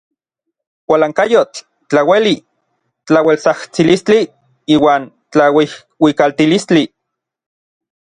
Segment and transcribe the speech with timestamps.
[0.87, 2.33] Kualankayotl, tlaueli,
[3.07, 4.19] tlaueltsajtsilistli
[4.77, 6.83] iuan tlauijuikaltilistli.